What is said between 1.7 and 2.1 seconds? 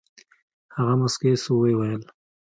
ويل.